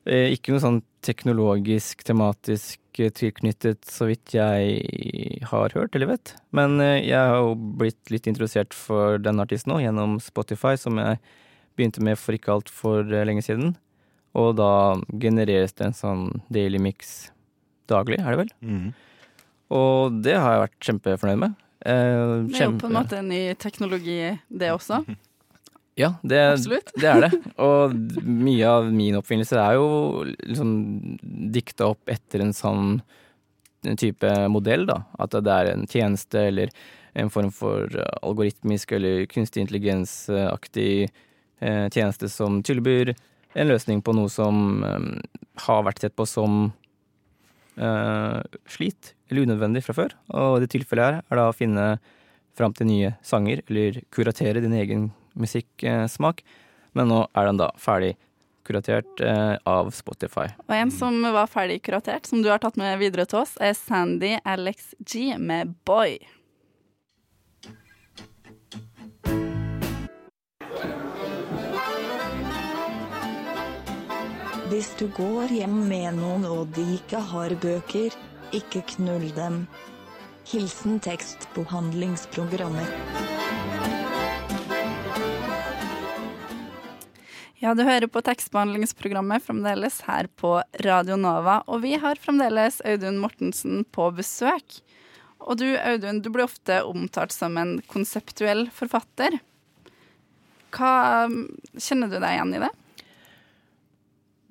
[0.06, 6.36] Eh, ikke noe sånn teknologisk, tematisk eh, tilknyttet, så vidt jeg har hørt eller vet.
[6.54, 11.00] Men eh, jeg har jo blitt litt interessert for denne artisten nå gjennom Spotify, som
[11.02, 11.18] jeg
[11.76, 13.74] begynte med for ikke altfor lenge siden.
[14.38, 14.70] Og da
[15.10, 17.32] genereres det en sånn daily mix
[17.90, 18.54] daglig, er det vel?
[18.62, 18.94] Mhm.
[19.74, 21.54] Og det har jeg vært kjempefornøyd med.
[21.86, 25.04] Eh, Det er jo på en måte en ny teknologi, det også.
[25.96, 26.38] Ja, det,
[27.00, 27.30] det er det.
[27.56, 30.74] Og mye av min oppfinnelse er jo liksom
[31.54, 32.98] dikta opp etter en sånn
[33.96, 34.98] type modell, da.
[35.16, 36.68] At det er en tjeneste eller
[37.16, 43.14] en form for eh, algoritmisk eller kunstig intelligensaktig eh, tjeneste som tilbyr
[43.56, 45.08] en løsning på noe som eh,
[45.64, 46.74] har vært sett på som
[47.80, 50.14] eh, slit eller unødvendig fra før.
[50.34, 51.86] Og det tilfellet her er da å finne
[52.56, 56.42] fram til nye sanger, eller kuratere din egen musikksmak.
[56.96, 58.14] Men nå er den da ferdig
[58.66, 60.48] kuratert eh, av Spotify.
[60.66, 63.76] Og en som var ferdig kuratert, som du har tatt med videre til oss, er
[63.78, 66.18] Sandy Alex G med Boy.
[74.66, 78.16] Hvis du går hjem med noen og de ikke har bøker,
[78.54, 79.64] ikke knull dem.
[80.46, 82.86] Hilsen tekstbehandlingsprogrammer.
[87.58, 93.18] Ja, du hører på tekstbehandlingsprogrammet fremdeles her på Radio Nova, og vi har fremdeles Audun
[93.18, 94.78] Mortensen på besøk.
[95.40, 99.40] Og du, Audun, du blir ofte omtalt som en konseptuell forfatter.
[100.76, 101.26] Hva
[101.80, 102.72] Kjenner du deg igjen i det?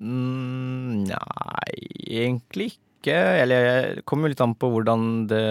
[0.02, 1.70] Mm, nei,
[2.04, 2.85] egentlig ikke.
[3.14, 3.66] Eller
[3.96, 5.44] det kommer litt an på hvordan det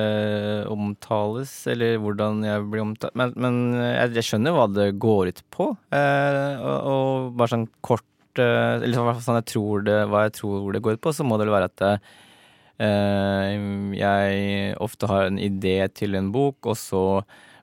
[0.71, 3.15] omtales, eller hvordan jeg blir omtalt.
[3.15, 5.69] Men, men jeg, jeg skjønner hva det går ut på.
[5.95, 10.69] Eh, og, og bare sånn kort eh, Eller sånn jeg tror det, hva jeg tror
[10.75, 13.67] det går ut på, så må det vel være at eh,
[13.99, 17.05] jeg ofte har en idé til en bok, og så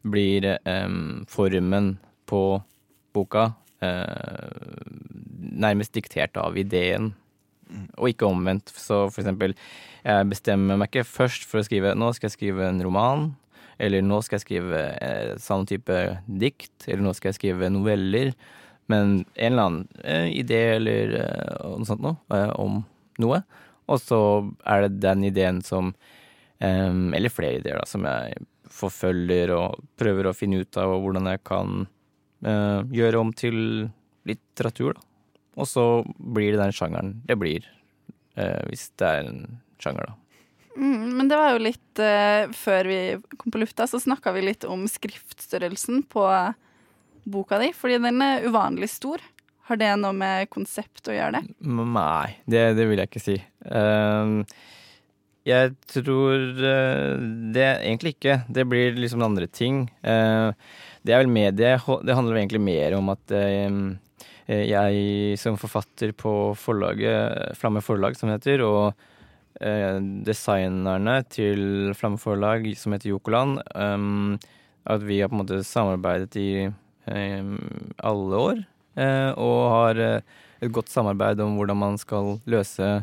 [0.02, 1.00] blir eh,
[1.30, 2.44] formen på
[3.12, 3.50] boka
[3.84, 4.86] eh,
[5.52, 7.12] nærmest diktert av ideen,
[7.98, 8.72] og ikke omvendt.
[8.76, 9.54] Så for eksempel,
[10.02, 13.30] jeg bestemmer meg ikke først for å skrive Nå skal jeg skrive en roman,
[13.82, 18.32] eller nå skal jeg skrive eh, samme type dikt, eller nå skal jeg skrive noveller.
[18.90, 22.82] Men en eller annen eh, idé eller eh, noe sånt noe, eh, om
[23.22, 23.42] noe.
[23.90, 24.18] Og så
[24.68, 25.90] er det den ideen som
[26.62, 31.28] eh, Eller flere ideer, da, som jeg forfølger og prøver å finne ut av hvordan
[31.28, 31.82] jeg kan
[32.46, 33.58] eh, gjøre om til
[34.28, 35.08] litteratur, da.
[35.60, 35.84] Og så
[36.16, 37.66] blir det den sjangeren det blir,
[38.40, 39.40] eh, hvis det er en
[39.82, 40.18] sjanger, da.
[40.72, 43.00] Mm, men det var jo litt eh, Før vi
[43.36, 46.24] kom på lufta, så snakka vi litt om skriftstørrelsen på
[47.28, 49.20] boka di, fordi den er uvanlig stor.
[49.68, 51.56] Har det noe med konsept å gjøre det?
[51.68, 53.36] Nei, det, det vil jeg ikke si.
[53.62, 54.42] Uh,
[55.46, 57.20] jeg tror uh,
[57.54, 58.40] det egentlig ikke.
[58.50, 59.84] Det blir liksom andre ting.
[60.02, 60.50] Uh,
[61.06, 63.70] det er vel med det Det handler egentlig mer om at eh,
[64.68, 68.92] jeg som forfatter på forlaget, Flamme forlag, som heter, og
[69.60, 74.38] eh, designerne til Flamme forlag, som heter Jokoland, ehm,
[74.84, 76.52] at vi har på en måte samarbeidet i
[77.02, 78.62] alle år,
[78.94, 80.20] eh, og har eh,
[80.62, 83.02] et godt samarbeid om hvordan man skal løse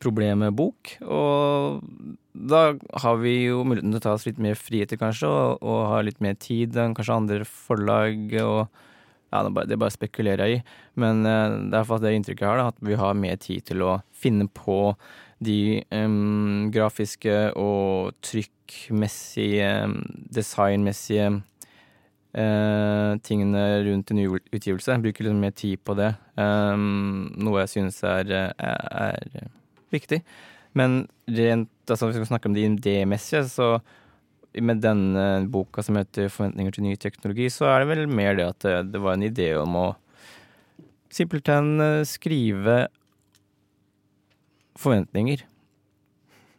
[0.00, 0.94] problemet bok.
[1.04, 1.82] Og
[2.32, 5.80] da har vi jo muligheten til å ta oss litt mer friheter, kanskje, og, og
[5.92, 8.38] ha litt mer tid enn kanskje andre forlag.
[8.44, 8.86] og
[9.32, 10.76] ja, det bare, spekulerer jeg i.
[11.00, 13.66] Men eh, det er iallfall det inntrykket jeg har, da, at vi har mer tid
[13.68, 14.80] til å finne på
[15.44, 19.68] de um, grafiske og trykkmessige,
[20.34, 24.90] designmessige uh, tingene rundt en utgivelse.
[24.90, 26.10] Jeg bruker litt mer tid på det.
[26.34, 29.52] um, noe jeg synes er, er, er
[29.94, 30.22] viktig.
[30.78, 33.78] Men rent, altså hvis vi skal snakke om det idémessige, så
[34.54, 38.46] med denne boka som heter 'Forventninger til ny teknologi', så er det vel mer det
[38.48, 39.86] at det, det var en idé om å
[41.10, 42.88] simpelthen eh, skrive
[44.78, 45.44] forventninger.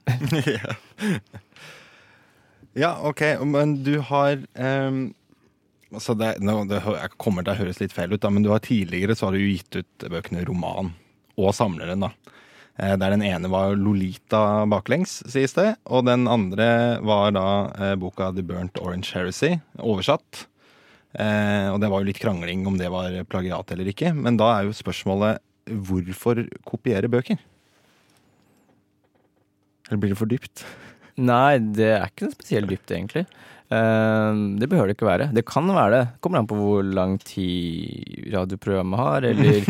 [0.46, 0.74] ja.
[2.74, 5.14] ja, ok, men du har um
[5.90, 6.82] altså det, nå, det
[7.18, 9.42] kommer til å høres litt feil ut, da, men du har tidligere så har du
[9.42, 10.92] gitt ut bøkene Roman
[11.40, 12.06] og Samleren.
[12.06, 12.12] da.
[12.80, 17.96] Eh, Der den ene var Lolita baklengs, sies det, og den andre var da eh,
[18.00, 20.46] boka The Burnt Orange Heresy, oversatt.
[21.20, 24.54] Eh, og det var jo litt krangling om det var plagiat eller ikke, men da
[24.56, 27.38] er jo spørsmålet hvorfor kopiere bøker?
[29.90, 30.64] Eller blir det for dypt?
[31.20, 33.26] Nei, det er ikke noe spesielt dypt, egentlig.
[33.70, 35.28] Det behøver det ikke være.
[35.34, 36.04] Det kan være det.
[36.24, 39.68] Kommer an på hvor lang tid radioprogrammet har, eller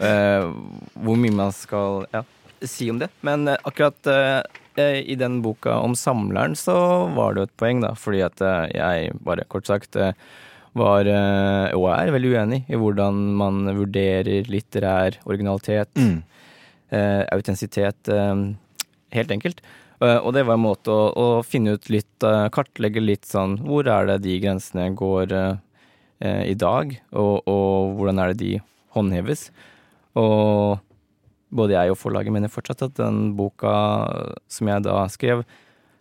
[1.06, 2.22] hvor mye man skal ja,
[2.66, 3.10] si om det.
[3.26, 6.76] Men eh, akkurat eh, i den boka om samleren så
[7.16, 7.94] var det jo et poeng, da.
[7.98, 10.14] Fordi at eh, jeg, bare kort sagt, eh,
[10.78, 15.90] var, eh, og er, veldig uenig i hvordan man vurderer litterær originalitet,
[16.94, 18.44] eh, autentisitet, eh,
[19.16, 19.64] helt enkelt.
[20.00, 23.58] Eh, og det var en måte å, å finne ut litt, eh, kartlegge litt sånn
[23.66, 25.58] Hvor er det de grensene går eh,
[26.24, 28.52] eh, i dag, og, og hvordan er det de
[28.96, 29.50] håndheves?
[30.18, 30.80] Og
[31.50, 33.72] både jeg og forlaget mener fortsatt at den boka
[34.50, 35.44] som jeg da skrev,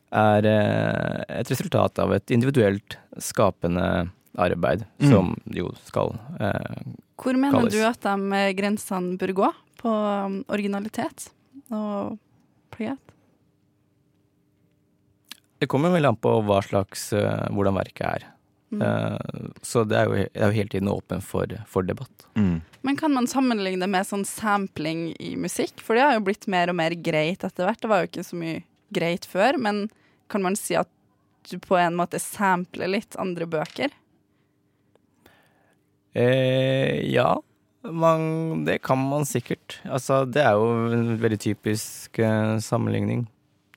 [0.09, 4.09] er eh, et resultat av et individuelt skapende
[4.39, 5.09] arbeid, Mm.
[5.11, 6.81] som jo skal eh,
[7.19, 7.73] Hvor mener kalles.
[7.73, 9.49] du at de grensene bør gå
[9.81, 11.29] på um, originalitet
[11.71, 12.17] og
[12.71, 12.99] plagiat?
[15.59, 18.27] Det kommer veldig an på hva slags, eh, hvordan verket er.
[18.69, 18.81] Mm.
[18.85, 22.27] Eh, så det er jo, det er jo hele tiden åpen for, for debatt.
[22.81, 25.81] Men kan man sammenligne det med sånn sampling i musikk?
[25.83, 27.81] For det har jo blitt mer og mer greit etter hvert.
[27.81, 28.61] Det var jo ikke så mye
[28.95, 29.87] greit før, men
[30.29, 30.89] kan man si at
[31.49, 33.93] du på en måte sampler litt andre bøker?
[36.13, 37.31] Eh, ja,
[37.81, 39.79] man, det kan man sikkert.
[39.85, 43.27] Altså, det er jo en veldig typisk eh, sammenligning.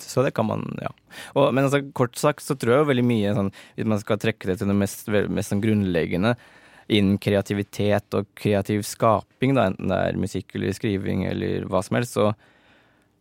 [0.09, 0.91] Så det kan man, ja.
[1.35, 4.21] Og, men altså, kort sagt så tror jeg jo veldig mye sånn, Hvis man skal
[4.23, 6.37] trekke det til det mest, mest sånn grunnleggende
[6.93, 11.97] innen kreativitet og kreativ skaping, da, enten det er musikk eller skriving eller hva som
[11.99, 12.33] helst, så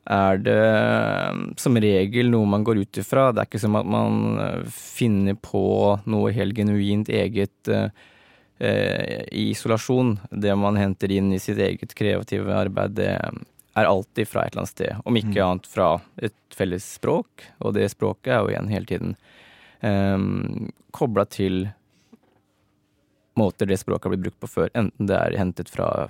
[0.09, 3.29] er det eh, som regel noe man går ut ifra.
[3.31, 5.63] Det er ikke som at man eh, finner på
[6.09, 7.93] noe helt genuint eget eh,
[8.59, 10.17] eh, i isolasjon.
[10.31, 13.13] Det man henter inn i sitt eget kreative arbeid, det
[13.73, 14.95] er alltid fra et eller annet sted.
[15.05, 15.89] Om ikke annet fra
[16.21, 19.13] et felles språk, og det språket er jo igjen hele tiden
[19.81, 21.69] um, kobla til
[23.39, 26.09] måter det språket har blitt brukt på før, enten det er hentet fra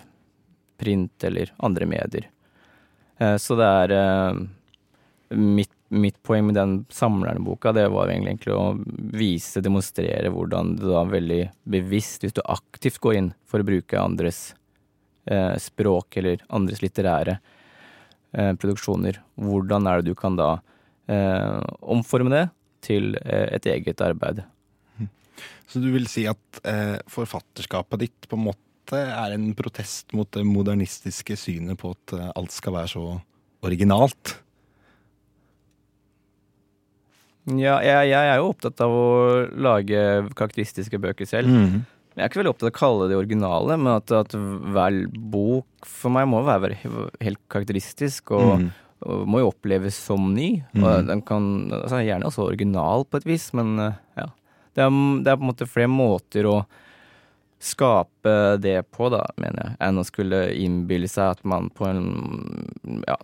[0.82, 2.32] print eller andre medier.
[3.22, 4.42] Uh, så det er uh,
[5.38, 8.74] mitt, mitt poeng med den samlerne-boka, det var egentlig, å
[9.14, 11.44] vise, demonstrere hvordan du da veldig
[11.78, 14.50] bevisst, hvis du aktivt går inn for å bruke andres
[15.62, 17.36] språk eller andres litterære
[18.34, 20.56] eh, produksjoner, hvordan er det du kan da
[21.12, 22.46] eh, omforme det
[22.86, 24.44] til eh, et eget arbeid.
[25.72, 30.28] Så du vil si at eh, forfatterskapet ditt på en måte er en protest mot
[30.36, 33.06] det modernistiske synet på at eh, alt skal være så
[33.64, 34.36] originalt?
[37.50, 39.08] Ja, jeg, jeg er jo opptatt av å
[39.58, 40.02] lage
[40.38, 41.50] karakteristiske bøker selv.
[41.50, 41.82] Mhm.
[42.12, 44.98] Jeg er ikke veldig opptatt av å kalle det originale, men at, at hver
[45.32, 48.68] bok for meg må være helt karakteristisk og, mm.
[49.32, 50.58] må jo oppleves som ny.
[50.76, 50.84] Mm.
[50.84, 51.46] Og den kan
[51.80, 54.28] altså Gjerne også original på et vis, men eh, ja.
[54.72, 54.92] Det er,
[55.24, 56.62] det er på en måte flere måter å
[57.62, 62.08] skape det på, da, mener jeg, enn å skulle innbille seg at man på en
[63.06, 63.18] ja,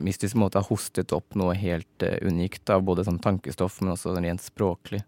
[0.00, 4.14] mystisk måte har hostet opp noe helt eh, unikt av både sånn tankestoff, men også
[4.16, 5.02] rent språklig.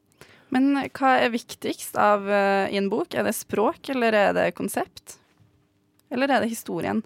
[0.55, 3.15] Men hva er viktigst av, uh, i en bok?
[3.15, 5.19] Er det språk, eller er det konsept?
[6.15, 7.03] Eller er det historien?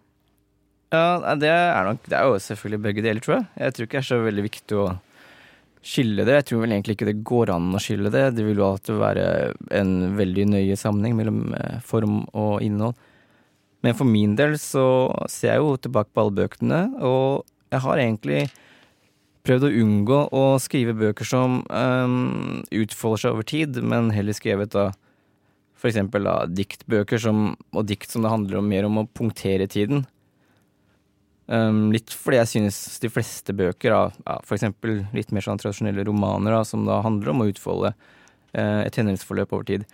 [0.90, 3.46] Ja, det er nok Det er jo selvfølgelig begge deler, tror jeg.
[3.62, 4.88] Jeg tror ikke det er så veldig viktig å
[5.80, 6.34] skille det.
[6.40, 8.24] Jeg tror vel egentlig ikke det går an å skille det.
[8.36, 9.28] Det vil jo alltid være
[9.80, 12.98] en veldig nøye sammenheng mellom eh, form og innhold.
[13.80, 14.84] Men for min del så
[15.30, 18.42] ser jeg jo tilbake på alle bøkene, og jeg har egentlig
[19.46, 24.74] prøvd å unngå å skrive bøker som um, utfolder seg over tid, men heller skrevet
[24.74, 24.90] da
[25.88, 30.04] eksempel diktbøker som, og dikt som det handler om mer om å punktere tiden.
[31.50, 36.04] Um, litt fordi jeg synes de fleste bøker, da, ja, eksempel litt mer sånn tradisjonelle
[36.06, 39.88] romaner, da, som da handler om å utfolde uh, et hendelsesforløp over tid,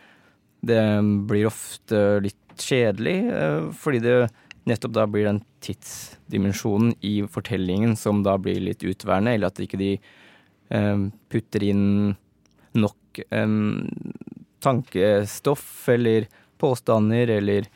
[0.67, 0.83] det
[1.31, 4.19] blir ofte litt kjedelig, uh, fordi det
[4.67, 9.81] nettopp da blir den tidsdimensjonen i fortellingen som da blir litt utværende, eller at ikke
[9.81, 12.17] de eh, putter inn
[12.77, 13.55] nok eh,
[14.65, 16.27] tankestoff eller
[16.59, 17.69] påstander eller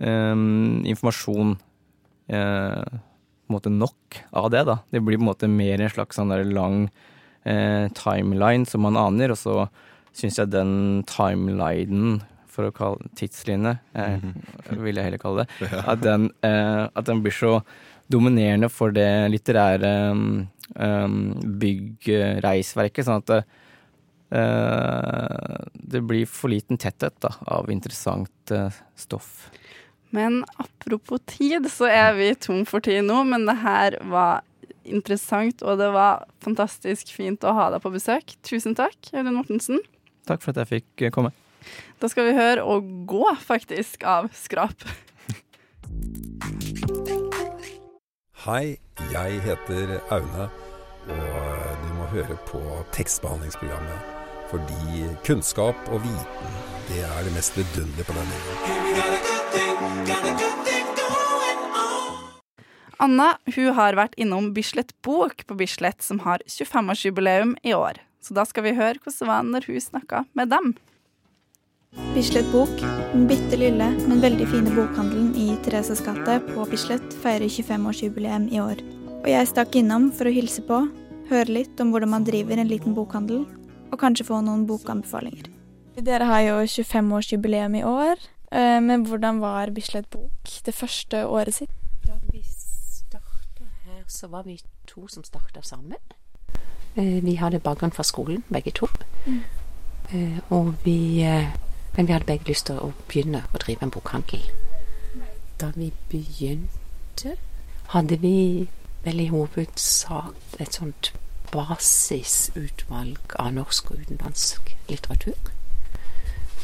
[0.00, 0.34] eh,
[0.90, 1.54] informasjon
[2.32, 2.98] eh,
[3.50, 4.76] på en måte nok av det, da.
[4.90, 6.84] Det blir på en måte mer en slags sånn der lang
[7.42, 9.54] eh, timeline som man aner, og så
[10.14, 12.20] syns jeg den timelinen,
[12.50, 14.26] for å kalle tidslinje, eh,
[14.84, 17.58] vil jeg heller kalle det, at den, eh, at den blir så
[18.10, 21.26] dominerende for det litterære um,
[21.62, 23.40] byggreisverket, sånn at det,
[24.34, 29.50] eh, det blir for liten tetthet da, av interessant eh, stoff.
[30.10, 34.42] Men apropos tid, så er vi tom for tid nå, men det her var
[34.82, 38.34] interessant, og det var fantastisk fint å ha deg på besøk.
[38.46, 39.78] Tusen takk, Audun Mortensen.
[40.26, 41.30] Takk for at jeg fikk eh, komme.
[42.00, 44.86] Da skal vi høre å gå, faktisk, av Skrap.
[48.46, 48.78] Hei,
[49.12, 50.48] jeg heter Aune,
[51.10, 52.60] og du må høre på
[52.96, 54.16] tekstbehandlingsprogrammet.
[54.50, 56.56] Fordi kunnskap og viten,
[56.88, 58.80] det er det mest vidunderlige på denne jorden.
[63.00, 68.00] Anna hun har vært innom Bislett Bok på Bislett, som har 25-årsjubileum i år.
[68.20, 70.74] Så da skal vi høre hvordan det var når hun snakka med dem.
[72.14, 72.70] Bislett Bok,
[73.12, 78.60] den bitte lille, men veldig fine bokhandelen i Thereses gate på Bislett, feirer 25-årsjubileum i
[78.62, 78.78] år.
[79.20, 80.78] Og jeg stakk innom for å hilse på,
[81.32, 83.42] høre litt om hvordan man driver en liten bokhandel,
[83.90, 85.48] og kanskje få noen bokanbefalinger.
[85.98, 88.22] Dere har jo 25-årsjubileum i år,
[88.54, 91.74] eh, men hvordan var Bislett Bok det første året sitt?
[92.06, 95.98] Da vi starta her, så var vi to som starta sammen.
[96.96, 98.86] Eh, Vi hadde bakgrunn fra skolen, begge to.
[99.26, 99.42] Mm.
[100.12, 101.26] Eh, Og vi
[101.96, 104.44] Men vi hadde begge lyst til å begynne å drive en bokhandel.
[105.60, 107.36] Da vi begynte,
[107.92, 108.68] hadde vi
[109.04, 111.12] vel i hovedsak et sånt
[111.52, 115.34] basisutvalg av norsk og utenlandsk litteratur.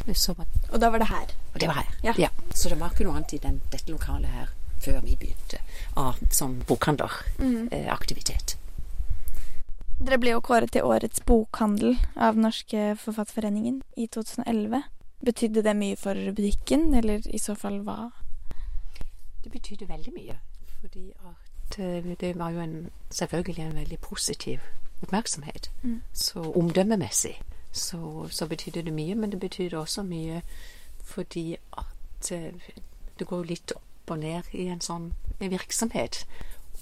[0.06, 1.26] Var, Og da var det her?
[1.54, 1.88] og det var her.
[2.04, 2.12] Ja.
[2.16, 2.28] Ja.
[2.54, 4.48] Så det var ikke noe annet i den, dette lokalet her
[4.80, 5.58] før vi begynte
[5.96, 6.62] av, som Mm.
[6.68, 8.56] bokhandleraktivitet.
[9.98, 14.82] Dere ble jo kåret til årets bokhandel av norske forfatterforeningen i 2011.
[15.24, 18.10] Betydde det mye for butikken, eller i så fall hva?
[19.44, 20.38] Det betydde veldig mye.
[20.80, 24.60] Fordi at eh, det var jo en, selvfølgelig en veldig positiv
[25.02, 25.70] oppmerksomhet.
[25.82, 26.02] Mm.
[26.12, 27.40] Så omdømmemessig
[27.72, 30.42] så, så betydde det mye, men det betydde også mye
[31.06, 32.52] fordi at eh,
[33.18, 36.24] det går litt opp og ned i en sånn virksomhet.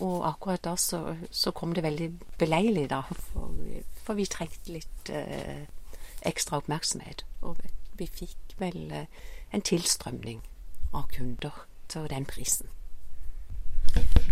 [0.03, 3.55] Og akkurat da så, så kom det veldig beleilig, da, for,
[4.03, 5.67] for vi trengte litt eh,
[6.27, 7.25] ekstra oppmerksomhet.
[7.43, 7.61] Og
[7.99, 9.07] vi fikk vel eh,
[9.55, 10.43] en tilstrømning
[10.95, 12.71] av kunder til den prisen.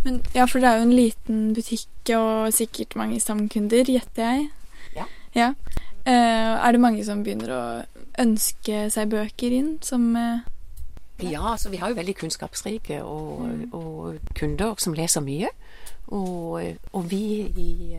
[0.05, 4.49] Men, ja, for det er jo en liten butikk og sikkert mange stamkunder, gjetter jeg.
[4.97, 5.05] Ja.
[5.35, 5.53] Ja.
[6.05, 7.63] Eh, er det mange som begynner å
[8.19, 10.43] ønske seg bøker inn, som eh,
[11.23, 15.53] Ja, altså vi har jo veldig kunnskapsrike og, og kunder som leser mye.
[16.11, 16.59] Og,
[16.93, 17.95] og vi i,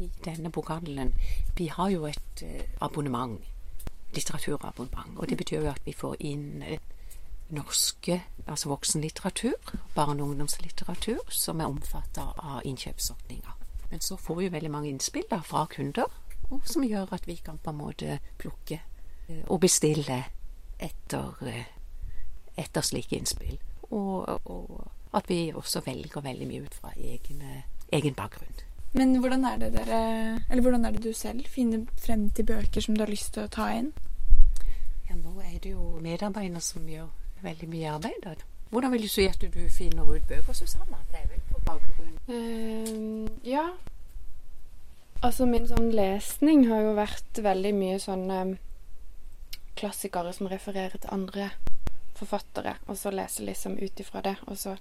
[0.00, 1.12] i denne bokhandelen,
[1.58, 2.44] vi har jo et
[2.80, 3.36] abonnement.
[4.14, 5.18] Litteraturabonnement.
[5.18, 6.78] Og det betyr jo at vi får inn eh,
[7.52, 9.54] norske, altså voksenlitteratur,
[9.94, 13.56] barne- og ungdomslitteratur, som er omfatta av innkjøpsordninga.
[13.90, 16.08] Men så får vi jo veldig mange innspill da fra kunder,
[16.64, 18.80] som gjør at vi kan på en måte plukke
[19.28, 20.22] eh, og bestille
[20.80, 21.64] etter, eh,
[22.56, 23.58] etter slike innspill.
[23.90, 28.60] Og, og at vi også velger veldig mye ut fra egne, egen bakgrunn.
[28.92, 29.98] Men hvordan er det dere
[30.50, 33.46] Eller hvordan er det du selv finner frem til bøker som du har lyst til
[33.46, 33.92] å ta inn?
[35.08, 37.08] Ja, nå er det jo medarbeidere som gjør
[37.42, 38.20] veldig mye arbeid.
[38.24, 38.34] da.
[38.70, 41.00] Hvordan vil du si at du finner ut bøker, Susanne?
[41.10, 43.66] Det er vel på bakgrunn uh, ja.
[45.22, 48.38] Altså, min sånn lesning har jo vært veldig mye sånne
[49.78, 51.50] klassikere som refererer til andre
[52.18, 54.36] forfattere, og så lese liksom ut ifra det.
[54.46, 54.76] Og så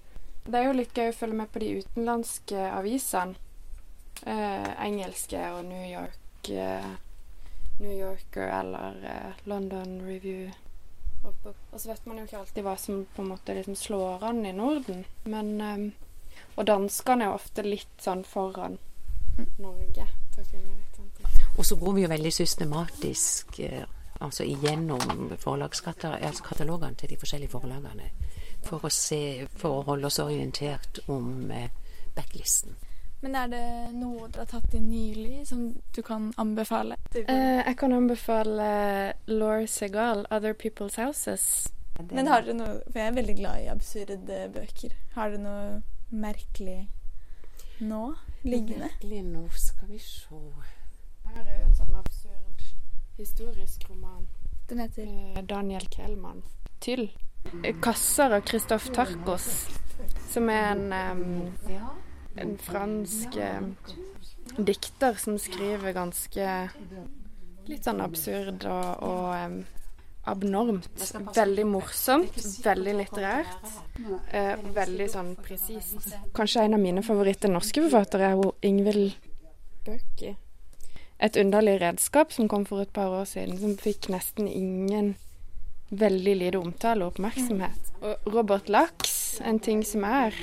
[0.46, 3.36] Det er jo litt gøy å følge med på de utenlandske avisene.
[4.26, 6.92] Eh, engelske og New York eh,
[7.80, 10.52] New Yorker eller eh, London Review.
[11.24, 14.46] Og, så vet man jo ikke alltid hva som på en måte liksom slår an
[14.46, 15.06] i Norden.
[15.24, 15.92] Men ehm,
[16.56, 18.78] Og danskene er jo ofte litt sånn foran
[19.58, 20.08] Norge.
[20.36, 21.10] sånn.
[21.58, 23.60] Og så går vi jo veldig systematisk
[24.22, 28.10] altså igjennom forlagskatalogene altså til de forskjellige forlagene
[28.66, 31.52] for å se, for å holde oss orientert om
[32.16, 32.76] backlisten.
[33.22, 36.98] Men er det noe dere har tatt inn nylig som du kan anbefale?
[37.14, 41.70] Uh, jeg kan anbefale Laure Segal, 'Other People's Houses'.
[42.10, 44.96] Men har dere noe For jeg er veldig glad i absurde bøker.
[45.14, 46.88] Har dere noe merkelig
[47.82, 48.88] nå liggende?
[48.90, 50.40] Merkelig nå skal vi se
[51.32, 52.66] Her er jo en sånn absurd
[53.18, 54.26] historisk roman.
[54.68, 55.06] Den heter
[55.38, 56.42] Eh, Daniel Kjellmann.
[56.80, 57.12] Tyll.
[57.64, 59.70] Eh, 'Kasser' av Kristoff Tarkos.
[60.30, 61.54] Som er en em,
[62.40, 63.62] en fransk eh,
[64.58, 66.48] dikter som skriver ganske
[67.70, 69.58] litt sånn absurd og, og em,
[70.30, 70.90] abnormt.
[71.36, 73.74] Veldig morsomt, veldig litterært.
[74.32, 76.14] Eh, veldig sånn presist.
[76.38, 79.18] Kanskje en av mine favoritter norske forfattere er Ingvild
[79.86, 80.36] Bøki.
[81.22, 85.14] Et underlig redskap som kom for et par år siden, som fikk nesten ingen
[85.92, 87.92] veldig lite omtale og oppmerksomhet.
[88.02, 90.34] Og Robert Lax, en ting som er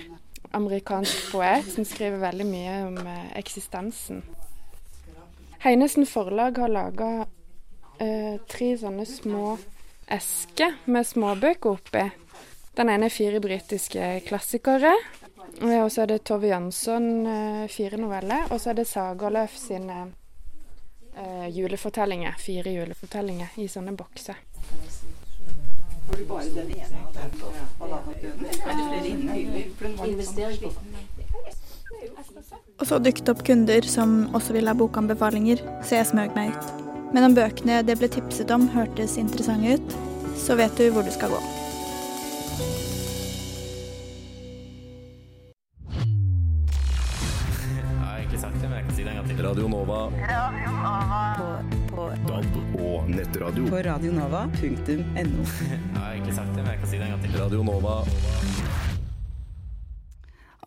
[0.56, 4.22] amerikansk poet, som skriver veldig mye om eh, eksistensen.
[5.64, 7.10] Heinesen forlag har laga
[7.98, 9.56] eh, tre sånne små
[10.08, 12.04] esker med småbøker oppi.
[12.78, 14.94] Den ene er fire britiske klassikere.
[15.60, 18.46] eh, Og så er det Tove Jansson eh, fire noveller.
[18.52, 19.98] Og så er det Sagerløf sine
[21.16, 22.38] eh, julefortellinger.
[22.38, 24.38] Fire julefortellinger i sånne bokser.
[32.78, 36.52] Og så dukket det opp kunder som også ville ha bokanbefalinger, så jeg smøg meg
[36.54, 36.64] ut.
[37.14, 39.96] Men om bøkene det ble tipset om hørtes interessante ut,
[40.38, 41.40] så vet du hvor du skal gå.
[47.78, 49.44] Jeg har egentlig sagt det, men jeg kan si det en gang til.
[49.48, 50.00] Radio Nova.
[50.12, 51.57] På, DAB
[53.48, 53.70] nettradio.
[53.70, 55.44] På radionova.no.
[55.94, 57.36] Jeg har egentlig sagt det, men jeg kan si det en gang til.
[57.40, 57.94] Radio Nova.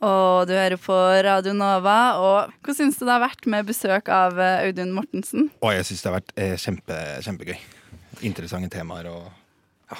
[0.02, 1.98] Og du hører på Radio Nova.
[2.18, 5.52] Og hvordan syns du det har vært med besøk av eh, Audun Mortensen?
[5.62, 7.60] Og jeg syns det har vært eh, kjempe, kjempegøy.
[8.28, 9.30] Interessante temaer og
[9.92, 10.00] ja.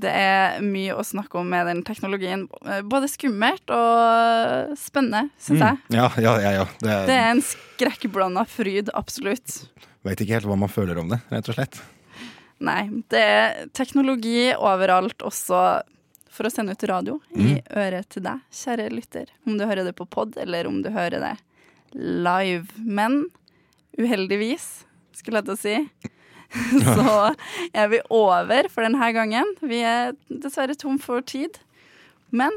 [0.00, 2.46] Det er mye å snakke om med den teknologien.
[2.64, 5.82] Eh, Både skummelt og spennende, syns jeg.
[5.90, 6.00] Mm.
[6.00, 6.56] Ja, ja, ja.
[6.62, 6.66] ja.
[6.80, 9.60] Det, Det er en skrekkblanda fryd, absolutt.
[10.08, 11.80] Vet ikke helt hva man føler om det, rett og slett.
[12.60, 15.60] Nei, det er teknologi overalt, også
[16.28, 17.62] for å sende ut radio i Mm.
[17.76, 19.26] øret til deg, kjære lytter.
[19.46, 21.36] Om du hører det på pod, eller om du hører det
[21.94, 22.66] live.
[22.78, 23.26] Men
[23.98, 24.84] uheldigvis,
[25.16, 25.76] skulle jeg til å si,
[26.96, 27.34] så
[27.74, 29.54] er vi over for denne gangen.
[29.60, 31.58] Vi er dessverre tom for tid.
[32.30, 32.50] Men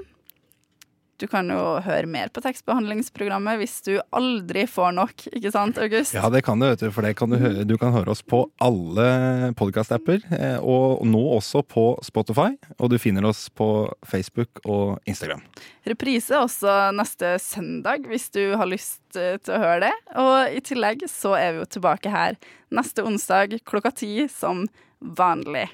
[1.22, 6.16] du kan jo høre mer på tekstbehandlingsprogrammet hvis du aldri får nok, ikke sant, August?
[6.18, 6.90] Ja, det kan du, vet du.
[6.94, 10.26] For det kan du, høre, du kan høre oss på alle podkast-apper.
[10.34, 12.56] eh, Og nå også på Spotify.
[12.80, 13.68] Og du finner oss på
[14.08, 15.44] Facebook og Instagram.
[15.88, 19.94] Reprise også neste søndag, hvis du har lyst eh, til å høre det.
[20.22, 22.40] Og i tillegg så er vi jo tilbake her
[22.72, 24.66] neste onsdag klokka ti som
[25.02, 25.68] vanlig.